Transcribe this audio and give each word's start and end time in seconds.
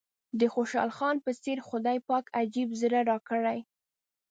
د 0.39 0.41
خوشحال 0.53 0.91
خان 0.97 1.15
په 1.25 1.31
څېر 1.43 1.57
خدای 1.67 1.97
پاک 2.07 2.25
عجيب 2.39 2.69
صبر 2.79 2.93
راکړی. 3.11 3.59